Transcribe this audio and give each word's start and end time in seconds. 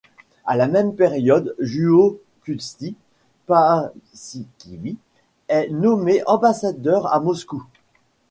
À 0.47 0.57
la 0.57 0.67
même 0.67 0.95
période 0.95 1.55
Juho 1.59 2.19
Kusti 2.41 2.95
Paasikivi 3.45 4.97
est 5.47 5.69
nommé 5.69 6.23
ambassadeur 6.25 7.05
à 7.13 7.19
Moscou. 7.19 7.63